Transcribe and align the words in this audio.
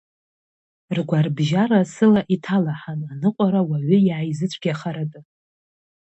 Ргәарабжьара 0.95 1.81
сыла 1.93 2.21
иҭалаҳан, 2.35 3.01
аныҟәара 3.11 3.61
уаҩы 3.69 3.97
иааизыцәгьахаратәы. 4.07 5.21